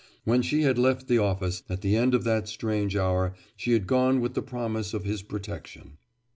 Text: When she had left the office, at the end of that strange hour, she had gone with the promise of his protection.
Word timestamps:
When 0.23 0.41
she 0.41 0.63
had 0.63 0.79
left 0.79 1.07
the 1.07 1.19
office, 1.19 1.61
at 1.69 1.81
the 1.81 1.95
end 1.95 2.15
of 2.15 2.23
that 2.23 2.47
strange 2.47 2.95
hour, 2.95 3.35
she 3.55 3.73
had 3.73 3.85
gone 3.85 4.19
with 4.19 4.33
the 4.33 4.41
promise 4.41 4.95
of 4.95 5.03
his 5.03 5.21
protection. 5.21 5.99